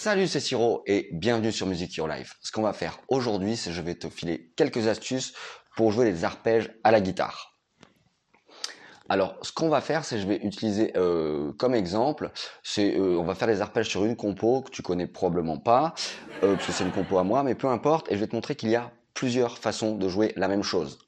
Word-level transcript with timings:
Salut, 0.00 0.28
c'est 0.28 0.38
Siro 0.38 0.84
et 0.86 1.08
bienvenue 1.10 1.50
sur 1.50 1.66
Music 1.66 1.92
Your 1.96 2.06
Life. 2.06 2.36
Ce 2.40 2.52
qu'on 2.52 2.62
va 2.62 2.72
faire 2.72 3.00
aujourd'hui, 3.08 3.56
c'est 3.56 3.72
je 3.72 3.82
vais 3.82 3.96
te 3.96 4.08
filer 4.08 4.52
quelques 4.54 4.86
astuces 4.86 5.32
pour 5.74 5.90
jouer 5.90 6.04
les 6.04 6.24
arpèges 6.24 6.70
à 6.84 6.92
la 6.92 7.00
guitare. 7.00 7.58
Alors, 9.08 9.34
ce 9.42 9.50
qu'on 9.50 9.68
va 9.68 9.80
faire, 9.80 10.04
c'est 10.04 10.20
je 10.20 10.28
vais 10.28 10.36
utiliser 10.36 10.92
euh, 10.96 11.50
comme 11.58 11.74
exemple, 11.74 12.30
c'est 12.62 12.94
euh, 12.94 13.18
on 13.18 13.24
va 13.24 13.34
faire 13.34 13.48
des 13.48 13.60
arpèges 13.60 13.88
sur 13.88 14.04
une 14.04 14.14
compo 14.14 14.62
que 14.62 14.70
tu 14.70 14.82
connais 14.82 15.08
probablement 15.08 15.58
pas, 15.58 15.94
euh, 16.44 16.54
parce 16.54 16.66
que 16.68 16.72
c'est 16.72 16.84
une 16.84 16.92
compo 16.92 17.18
à 17.18 17.24
moi, 17.24 17.42
mais 17.42 17.56
peu 17.56 17.66
importe, 17.66 18.08
et 18.12 18.14
je 18.14 18.20
vais 18.20 18.28
te 18.28 18.36
montrer 18.36 18.54
qu'il 18.54 18.68
y 18.68 18.76
a 18.76 18.92
plusieurs 19.14 19.58
façons 19.58 19.96
de 19.96 20.08
jouer 20.08 20.32
la 20.36 20.46
même 20.46 20.62
chose. 20.62 21.00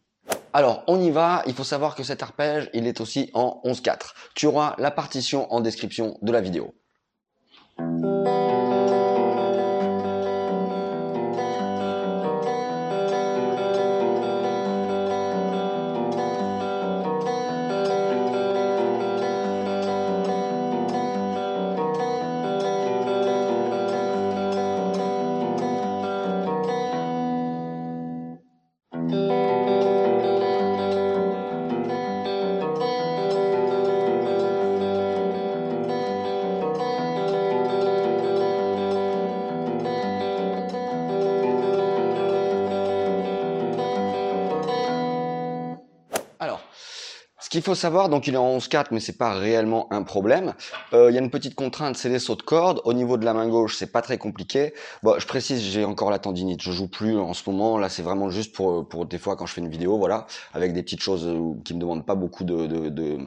Alors, 0.52 0.82
on 0.88 1.00
y 1.00 1.12
va. 1.12 1.44
Il 1.46 1.54
faut 1.54 1.62
savoir 1.62 1.94
que 1.94 2.02
cet 2.02 2.24
arpège, 2.24 2.68
il 2.74 2.88
est 2.88 3.00
aussi 3.00 3.30
en 3.34 3.60
11-4. 3.64 4.14
Tu 4.34 4.46
auras 4.46 4.74
la 4.78 4.90
partition 4.90 5.46
en 5.52 5.60
description 5.60 6.18
de 6.22 6.32
la 6.32 6.40
vidéo. 6.40 6.74
Ce 47.50 47.56
qu'il 47.56 47.64
faut 47.64 47.74
savoir, 47.74 48.08
donc 48.08 48.28
il 48.28 48.34
est 48.34 48.36
en 48.36 48.58
11-4, 48.58 48.86
mais 48.92 49.00
c'est 49.00 49.18
pas 49.18 49.32
réellement 49.32 49.92
un 49.92 50.04
problème. 50.04 50.54
Euh, 50.92 51.10
il 51.10 51.14
y 51.16 51.18
a 51.18 51.20
une 51.20 51.30
petite 51.30 51.56
contrainte, 51.56 51.96
c'est 51.96 52.08
les 52.08 52.20
sauts 52.20 52.36
de 52.36 52.42
corde. 52.42 52.80
Au 52.84 52.92
niveau 52.92 53.16
de 53.16 53.24
la 53.24 53.34
main 53.34 53.48
gauche, 53.48 53.74
c'est 53.76 53.90
pas 53.90 54.02
très 54.02 54.18
compliqué. 54.18 54.72
Bon, 55.02 55.18
je 55.18 55.26
précise, 55.26 55.60
j'ai 55.60 55.84
encore 55.84 56.12
la 56.12 56.20
tendinite. 56.20 56.62
Je 56.62 56.70
joue 56.70 56.86
plus 56.86 57.18
en 57.18 57.34
ce 57.34 57.50
moment. 57.50 57.76
Là, 57.76 57.88
c'est 57.88 58.02
vraiment 58.02 58.30
juste 58.30 58.54
pour 58.54 58.88
pour 58.88 59.04
des 59.04 59.18
fois 59.18 59.34
quand 59.34 59.46
je 59.46 59.54
fais 59.54 59.60
une 59.60 59.68
vidéo, 59.68 59.98
voilà, 59.98 60.28
avec 60.54 60.72
des 60.72 60.84
petites 60.84 61.02
choses 61.02 61.26
euh, 61.26 61.54
qui 61.64 61.74
me 61.74 61.80
demandent 61.80 62.06
pas 62.06 62.14
beaucoup 62.14 62.44
de 62.44 62.68
de 62.68 63.18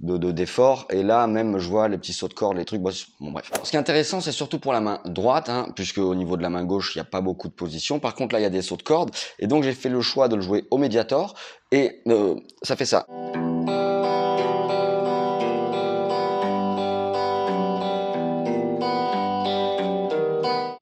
de, 0.00 0.32
d'efforts. 0.32 0.86
Et 0.90 1.02
là, 1.02 1.26
même, 1.26 1.58
je 1.58 1.68
vois 1.68 1.88
les 1.88 1.98
petits 1.98 2.12
sauts 2.12 2.28
de 2.28 2.34
corde, 2.34 2.56
les 2.56 2.64
trucs. 2.64 2.80
Bon, 2.80 2.90
bref. 3.20 3.50
Ce 3.62 3.70
qui 3.70 3.76
est 3.76 3.78
intéressant, 3.78 4.20
c'est 4.20 4.32
surtout 4.32 4.58
pour 4.58 4.72
la 4.72 4.80
main 4.80 5.00
droite, 5.04 5.48
hein, 5.48 5.68
puisque 5.74 5.98
au 5.98 6.14
niveau 6.14 6.36
de 6.36 6.42
la 6.42 6.50
main 6.50 6.64
gauche, 6.64 6.94
il 6.94 6.98
n'y 6.98 7.02
a 7.02 7.06
pas 7.06 7.20
beaucoup 7.20 7.48
de 7.48 7.54
positions. 7.54 8.00
Par 8.00 8.14
contre, 8.14 8.34
là, 8.34 8.40
il 8.40 8.42
y 8.42 8.46
a 8.46 8.50
des 8.50 8.62
sauts 8.62 8.76
de 8.76 8.82
corde. 8.82 9.10
Et 9.38 9.46
donc, 9.46 9.64
j'ai 9.64 9.72
fait 9.72 9.88
le 9.88 10.00
choix 10.00 10.28
de 10.28 10.36
le 10.36 10.42
jouer 10.42 10.66
au 10.70 10.78
médiator. 10.78 11.34
Et 11.72 12.02
euh, 12.08 12.36
ça 12.62 12.76
fait 12.76 12.84
ça. 12.84 13.06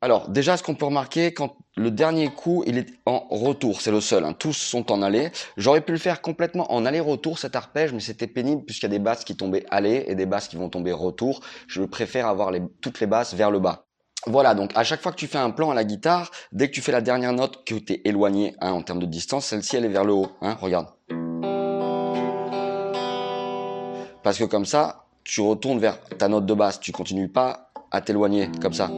Alors 0.03 0.29
déjà, 0.29 0.57
ce 0.57 0.65
qu'on 0.65 0.75
peut 0.75 0.85
remarquer, 0.85 1.33
quand 1.33 1.55
le 1.77 1.93
dernier 1.93 2.29
coup, 2.29 2.65
il 2.67 2.77
est 2.77 2.89
en 3.07 3.21
retour, 3.31 3.81
c'est 3.81 3.93
le 3.93 4.01
seul, 4.01 4.25
hein. 4.25 4.35
tous 4.37 4.53
sont 4.53 4.91
en 4.91 5.01
aller. 5.01 5.31
J'aurais 5.57 5.81
pu 5.81 5.93
le 5.93 5.99
faire 5.99 6.21
complètement 6.21 6.73
en 6.73 6.85
aller-retour 6.85 7.39
cet 7.39 7.55
arpège, 7.55 7.93
mais 7.93 8.01
c'était 8.01 8.27
pénible 8.27 8.65
puisqu'il 8.65 8.87
y 8.87 8.87
a 8.87 8.91
des 8.91 8.99
basses 8.99 9.25
qui 9.25 9.37
tombaient 9.37 9.65
aller 9.71 10.05
et 10.09 10.17
des 10.17 10.27
basses 10.27 10.49
qui 10.49 10.57
vont 10.57 10.69
tomber 10.69 10.91
retour. 10.91 11.41
Je 11.69 11.83
préfère 11.83 12.27
avoir 12.27 12.51
toutes 12.81 12.99
les 12.99 13.07
basses 13.07 13.35
vers 13.35 13.53
le 13.53 13.61
bas. 13.61 13.87
Voilà, 14.27 14.57
donc 14.57 14.73
à 14.75 14.83
chaque 14.83 15.01
fois 15.01 15.13
que 15.13 15.17
tu 15.17 15.29
fais 15.29 15.39
un 15.39 15.51
plan 15.51 15.71
à 15.71 15.75
la 15.75 15.85
guitare, 15.85 16.33
dès 16.51 16.67
que 16.67 16.75
tu 16.75 16.81
fais 16.81 16.93
la 16.93 17.01
dernière 17.01 17.33
note 17.33 17.65
que 17.65 17.77
tu 17.77 17.93
es 17.93 18.03
éloigné 18.05 18.57
hein, 18.61 18.73
en 18.73 18.83
termes 18.83 19.01
de 19.01 19.07
distance, 19.07 19.47
celle-ci 19.47 19.77
elle 19.77 19.85
est 19.85 19.89
vers 19.89 20.05
le 20.05 20.15
haut. 20.15 20.33
Hein, 20.41 20.57
regarde. 20.61 20.89
Parce 24.25 24.37
que 24.37 24.45
comme 24.45 24.67
ça, 24.67 25.05
tu 25.23 25.41
retournes 25.43 25.79
vers 25.79 26.01
ta 26.19 26.27
note 26.27 26.45
de 26.45 26.55
basse, 26.55 26.81
tu 26.81 26.91
continues 26.91 27.29
pas 27.29 27.71
à 27.93 28.01
t'éloigner 28.01 28.51
comme 28.61 28.73
ça. 28.73 28.91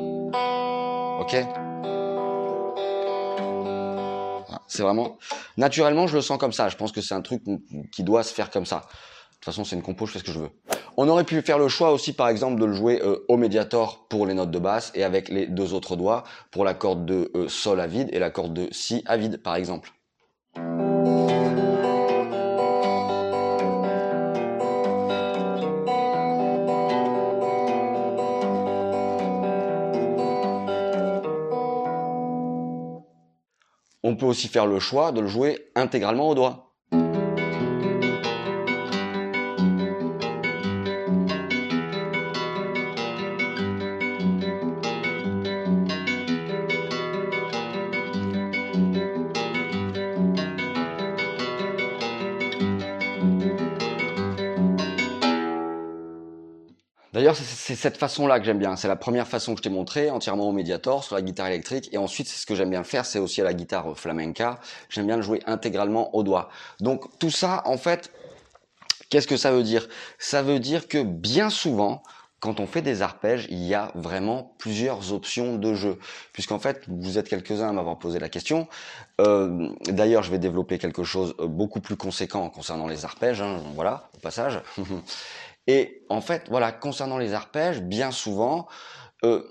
Ok 1.20 1.36
ah, 4.50 4.62
C'est 4.66 4.82
vraiment... 4.82 5.16
Naturellement, 5.56 6.06
je 6.06 6.16
le 6.16 6.22
sens 6.22 6.38
comme 6.38 6.52
ça. 6.52 6.68
Je 6.68 6.76
pense 6.76 6.92
que 6.92 7.00
c'est 7.00 7.14
un 7.14 7.22
truc 7.22 7.42
qui 7.92 8.02
doit 8.02 8.22
se 8.22 8.34
faire 8.34 8.50
comme 8.50 8.66
ça. 8.66 8.76
De 8.76 9.34
toute 9.34 9.44
façon, 9.44 9.64
c'est 9.64 9.76
une 9.76 9.82
compo, 9.82 10.06
je 10.06 10.12
fais 10.12 10.18
ce 10.18 10.24
que 10.24 10.32
je 10.32 10.40
veux. 10.40 10.50
On 10.96 11.08
aurait 11.08 11.24
pu 11.24 11.40
faire 11.42 11.58
le 11.58 11.68
choix 11.68 11.92
aussi, 11.92 12.12
par 12.12 12.28
exemple, 12.28 12.60
de 12.60 12.64
le 12.64 12.72
jouer 12.72 13.00
euh, 13.02 13.24
au 13.28 13.36
médiator 13.36 14.06
pour 14.08 14.26
les 14.26 14.34
notes 14.34 14.50
de 14.50 14.58
basse 14.58 14.90
et 14.94 15.04
avec 15.04 15.28
les 15.28 15.46
deux 15.46 15.74
autres 15.74 15.96
doigts 15.96 16.24
pour 16.50 16.64
la 16.64 16.74
corde 16.74 17.04
de 17.04 17.30
euh, 17.34 17.48
sol 17.48 17.80
à 17.80 17.86
vide 17.86 18.08
et 18.12 18.18
la 18.18 18.30
corde 18.30 18.54
de 18.54 18.68
si 18.72 19.02
à 19.06 19.16
vide, 19.16 19.42
par 19.42 19.56
exemple. 19.56 19.92
On 34.06 34.16
peut 34.16 34.26
aussi 34.26 34.48
faire 34.48 34.66
le 34.66 34.78
choix 34.80 35.12
de 35.12 35.22
le 35.22 35.26
jouer 35.26 35.72
intégralement 35.74 36.28
au 36.28 36.34
doigt. 36.34 36.73
D'ailleurs, 57.14 57.36
c'est 57.36 57.76
cette 57.76 57.96
façon-là 57.96 58.40
que 58.40 58.44
j'aime 58.44 58.58
bien. 58.58 58.74
C'est 58.74 58.88
la 58.88 58.96
première 58.96 59.28
façon 59.28 59.54
que 59.54 59.58
je 59.58 59.62
t'ai 59.62 59.70
montré, 59.70 60.10
entièrement 60.10 60.48
au 60.48 60.52
médiator, 60.52 61.04
sur 61.04 61.14
la 61.14 61.22
guitare 61.22 61.46
électrique. 61.46 61.88
Et 61.92 61.96
ensuite, 61.96 62.26
c'est 62.26 62.40
ce 62.40 62.44
que 62.44 62.56
j'aime 62.56 62.70
bien 62.70 62.82
faire, 62.82 63.06
c'est 63.06 63.20
aussi 63.20 63.40
à 63.40 63.44
la 63.44 63.54
guitare 63.54 63.96
flamenca. 63.96 64.58
J'aime 64.88 65.06
bien 65.06 65.14
le 65.14 65.22
jouer 65.22 65.40
intégralement 65.46 66.12
au 66.16 66.24
doigt. 66.24 66.50
Donc 66.80 67.04
tout 67.20 67.30
ça, 67.30 67.62
en 67.66 67.76
fait, 67.76 68.10
qu'est-ce 69.10 69.28
que 69.28 69.36
ça 69.36 69.52
veut 69.52 69.62
dire? 69.62 69.88
Ça 70.18 70.42
veut 70.42 70.58
dire 70.58 70.88
que 70.88 71.04
bien 71.04 71.50
souvent, 71.50 72.02
quand 72.40 72.58
on 72.58 72.66
fait 72.66 72.82
des 72.82 73.00
arpèges, 73.00 73.46
il 73.48 73.62
y 73.62 73.74
a 73.74 73.92
vraiment 73.94 74.56
plusieurs 74.58 75.12
options 75.12 75.54
de 75.54 75.72
jeu. 75.72 76.00
Puisqu'en 76.32 76.58
fait, 76.58 76.82
vous 76.88 77.16
êtes 77.16 77.28
quelques-uns 77.28 77.68
à 77.68 77.72
m'avoir 77.72 77.96
posé 77.96 78.18
la 78.18 78.28
question. 78.28 78.66
Euh, 79.20 79.68
d'ailleurs, 79.86 80.24
je 80.24 80.32
vais 80.32 80.40
développer 80.40 80.78
quelque 80.78 81.04
chose 81.04 81.36
beaucoup 81.38 81.80
plus 81.80 81.96
conséquent 81.96 82.50
concernant 82.50 82.88
les 82.88 83.04
arpèges. 83.04 83.40
Hein, 83.40 83.60
voilà, 83.76 84.10
au 84.16 84.18
passage. 84.18 84.60
Et 85.66 86.04
en 86.08 86.20
fait, 86.20 86.44
voilà, 86.48 86.72
concernant 86.72 87.18
les 87.18 87.32
arpèges, 87.32 87.80
bien 87.80 88.10
souvent, 88.10 88.66
euh, 89.24 89.42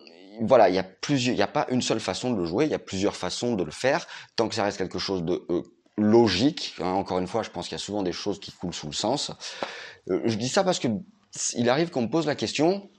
voilà, 0.42 0.70
il 0.70 0.76
y 0.76 0.80
a 0.80 0.84
plusieurs, 0.84 1.34
il 1.34 1.38
n'y 1.38 1.44
a 1.44 1.48
pas 1.48 1.66
une 1.70 1.82
seule 1.82 2.00
façon 2.00 2.32
de 2.32 2.38
le 2.38 2.46
jouer, 2.46 2.66
il 2.66 2.72
y 2.72 2.76
a 2.76 2.80
plusieurs 2.80 3.16
façons 3.16 3.56
de 3.56 3.64
le 3.64 3.72
faire, 3.72 4.08
tant 4.36 4.48
que 4.48 4.56
ça 4.56 4.64
reste 4.64 4.78
quelque 4.78 5.00
chose 5.00 5.24
de 5.24 5.46
euh, 5.50 5.64
logique. 5.98 6.76
Hein, 6.80 6.92
encore 6.92 7.20
une 7.20 7.28
fois, 7.28 7.44
je 7.44 7.50
pense 7.50 7.68
qu'il 7.68 7.76
y 7.76 7.82
a 7.82 7.84
souvent 7.84 8.04
des 8.04 8.12
choses 8.12 8.40
qui 8.40 8.52
coulent 8.52 8.74
sous 8.74 8.88
le 8.88 8.94
sens. 8.94 9.32
Euh, 10.10 10.22
je 10.26 10.36
dis 10.36 10.50
ça 10.50 10.64
parce 10.64 10.80
que 10.80 10.88
il 11.56 11.70
arrive 11.70 11.90
qu'on 11.90 12.04
me 12.04 12.10
pose 12.10 12.28
la 12.28 12.36
question, 12.36 12.90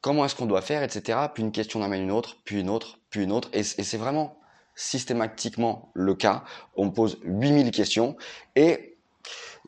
comment 0.00 0.24
est-ce 0.24 0.34
qu'on 0.34 0.46
doit 0.46 0.62
faire, 0.62 0.82
etc. 0.82 1.18
Puis 1.34 1.42
une 1.42 1.52
question 1.52 1.82
amène 1.82 2.02
une 2.02 2.10
autre, 2.10 2.38
puis 2.44 2.60
une 2.60 2.70
autre, 2.70 2.98
puis 3.10 3.22
une 3.22 3.32
autre, 3.32 3.50
et, 3.52 3.60
et 3.60 3.62
c'est 3.62 3.98
vraiment 3.98 4.38
systématiquement 4.74 5.90
le 5.92 6.14
cas. 6.14 6.44
On 6.76 6.86
me 6.86 6.92
pose 6.92 7.18
8000 7.24 7.70
questions, 7.72 8.16
et 8.56 8.96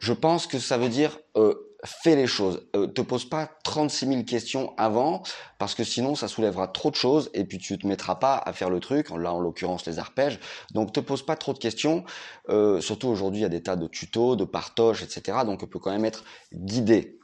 je 0.00 0.12
pense 0.12 0.46
que 0.46 0.58
ça 0.58 0.78
veut 0.78 0.88
dire 0.88 1.18
euh, 1.36 1.54
fais 1.84 2.16
les 2.16 2.26
choses. 2.26 2.66
Euh, 2.76 2.86
te 2.86 3.00
pose 3.02 3.28
pas 3.28 3.50
36 3.64 4.06
000 4.06 4.22
questions 4.24 4.74
avant, 4.76 5.22
parce 5.58 5.74
que 5.74 5.84
sinon 5.84 6.14
ça 6.14 6.28
soulèvera 6.28 6.68
trop 6.68 6.90
de 6.90 6.96
choses 6.96 7.30
et 7.34 7.44
puis 7.44 7.58
tu 7.58 7.78
te 7.78 7.86
mettras 7.86 8.16
pas 8.16 8.36
à 8.36 8.52
faire 8.52 8.70
le 8.70 8.80
truc. 8.80 9.10
Là, 9.10 9.32
en 9.32 9.40
l'occurrence, 9.40 9.86
les 9.86 9.98
arpèges. 9.98 10.40
Donc, 10.72 10.92
te 10.92 11.00
pose 11.00 11.24
pas 11.24 11.36
trop 11.36 11.52
de 11.52 11.58
questions. 11.58 12.04
Euh, 12.48 12.80
surtout 12.80 13.08
aujourd'hui, 13.08 13.40
il 13.40 13.42
y 13.42 13.46
a 13.46 13.50
des 13.50 13.62
tas 13.62 13.76
de 13.76 13.86
tutos, 13.86 14.36
de 14.36 14.44
partoches, 14.44 15.02
etc. 15.02 15.38
Donc, 15.44 15.62
on 15.62 15.66
peut 15.66 15.78
quand 15.78 15.92
même 15.92 16.04
être 16.04 16.24
guidé. 16.52 17.18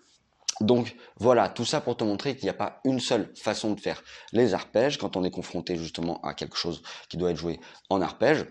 Donc 0.61 0.95
voilà, 1.17 1.49
tout 1.49 1.65
ça 1.65 1.81
pour 1.81 1.97
te 1.97 2.05
montrer 2.05 2.37
qu'il 2.37 2.45
n'y 2.45 2.51
a 2.51 2.55
pas 2.55 2.81
une 2.85 3.01
seule 3.01 3.33
façon 3.35 3.73
de 3.73 3.81
faire 3.81 4.03
les 4.33 4.53
arpèges 4.53 4.99
quand 4.99 5.17
on 5.17 5.25
est 5.25 5.31
confronté 5.31 5.77
justement 5.77 6.21
à 6.21 6.35
quelque 6.35 6.57
chose 6.57 6.83
qui 7.09 7.17
doit 7.17 7.31
être 7.31 7.39
joué 7.39 7.61
en 7.89 8.03
arpège. 8.03 8.45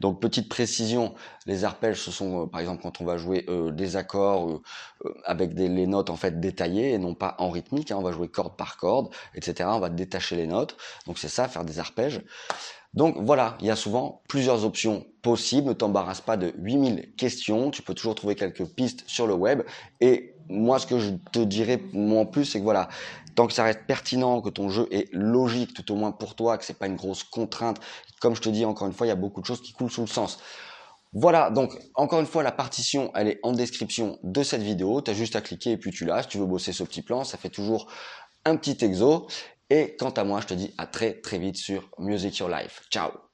Donc 0.00 0.20
petite 0.20 0.48
précision, 0.48 1.14
les 1.46 1.64
arpèges 1.64 2.00
ce 2.00 2.10
sont 2.10 2.42
euh, 2.42 2.46
par 2.46 2.60
exemple 2.60 2.82
quand 2.82 3.00
on 3.00 3.04
va 3.04 3.16
jouer 3.16 3.44
euh, 3.48 3.70
des 3.70 3.96
accords 3.96 4.50
euh, 5.04 5.14
avec 5.24 5.54
des, 5.54 5.68
les 5.68 5.86
notes 5.86 6.10
en 6.10 6.16
fait 6.16 6.40
détaillées 6.40 6.92
et 6.92 6.98
non 6.98 7.14
pas 7.14 7.36
en 7.38 7.50
rythmique, 7.50 7.90
hein, 7.90 7.96
on 7.98 8.02
va 8.02 8.12
jouer 8.12 8.28
corde 8.28 8.56
par 8.56 8.76
corde, 8.76 9.08
etc. 9.34 9.68
On 9.72 9.80
va 9.80 9.90
détacher 9.90 10.36
les 10.36 10.46
notes, 10.46 10.76
donc 11.06 11.18
c'est 11.18 11.28
ça 11.28 11.48
faire 11.48 11.64
des 11.64 11.78
arpèges. 11.78 12.20
Donc 12.94 13.16
voilà, 13.18 13.56
il 13.60 13.66
y 13.66 13.70
a 13.70 13.76
souvent 13.76 14.22
plusieurs 14.28 14.64
options 14.64 15.04
possibles, 15.22 15.68
ne 15.68 15.72
t'embarrasse 15.72 16.20
pas 16.20 16.36
de 16.36 16.52
8000 16.58 17.14
questions, 17.16 17.70
tu 17.70 17.82
peux 17.82 17.94
toujours 17.94 18.14
trouver 18.14 18.34
quelques 18.36 18.66
pistes 18.66 19.02
sur 19.06 19.26
le 19.26 19.34
web 19.34 19.62
et 20.00 20.34
moi, 20.48 20.78
ce 20.78 20.86
que 20.86 20.98
je 20.98 21.10
te 21.32 21.38
dirais 21.38 21.80
moi 21.92 22.20
en 22.20 22.26
plus, 22.26 22.44
c'est 22.44 22.58
que 22.58 22.64
voilà, 22.64 22.88
tant 23.34 23.46
que 23.46 23.52
ça 23.52 23.64
reste 23.64 23.86
pertinent, 23.86 24.40
que 24.40 24.50
ton 24.50 24.68
jeu 24.68 24.86
est 24.90 25.08
logique, 25.12 25.74
tout 25.74 25.92
au 25.92 25.96
moins 25.96 26.12
pour 26.12 26.34
toi, 26.34 26.58
que 26.58 26.64
c'est 26.64 26.78
pas 26.78 26.86
une 26.86 26.96
grosse 26.96 27.24
contrainte. 27.24 27.80
Comme 28.20 28.34
je 28.34 28.42
te 28.42 28.48
dis 28.48 28.64
encore 28.64 28.86
une 28.86 28.92
fois, 28.92 29.06
il 29.06 29.10
y 29.10 29.12
a 29.12 29.16
beaucoup 29.16 29.40
de 29.40 29.46
choses 29.46 29.60
qui 29.60 29.72
coulent 29.72 29.90
sous 29.90 30.02
le 30.02 30.06
sens. 30.06 30.38
Voilà, 31.12 31.50
donc 31.50 31.78
encore 31.94 32.20
une 32.20 32.26
fois, 32.26 32.42
la 32.42 32.52
partition, 32.52 33.12
elle 33.14 33.28
est 33.28 33.40
en 33.42 33.52
description 33.52 34.18
de 34.22 34.42
cette 34.42 34.62
vidéo. 34.62 35.00
Tu 35.00 35.12
as 35.12 35.14
juste 35.14 35.36
à 35.36 35.40
cliquer 35.40 35.72
et 35.72 35.76
puis 35.76 35.92
tu 35.92 36.04
l'as. 36.04 36.22
Si 36.22 36.28
tu 36.28 36.38
veux 36.38 36.46
bosser 36.46 36.72
ce 36.72 36.82
petit 36.82 37.02
plan, 37.02 37.22
ça 37.22 37.38
fait 37.38 37.50
toujours 37.50 37.86
un 38.44 38.56
petit 38.56 38.84
exo. 38.84 39.28
Et 39.70 39.96
quant 39.96 40.10
à 40.10 40.24
moi, 40.24 40.40
je 40.40 40.46
te 40.48 40.54
dis 40.54 40.74
à 40.78 40.86
très 40.86 41.20
très 41.20 41.38
vite 41.38 41.56
sur 41.56 41.90
Music 41.98 42.38
Your 42.38 42.48
Life. 42.48 42.82
Ciao 42.90 43.33